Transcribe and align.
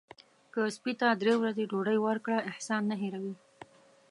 که 0.53 0.61
سپي 0.75 0.93
ته 0.99 1.07
درې 1.21 1.33
ورځې 1.41 1.69
ډوډۍ 1.71 1.97
ورکړه 2.01 2.37
احسان 2.51 2.81
نه 2.91 2.95
هیروي. 3.01 3.35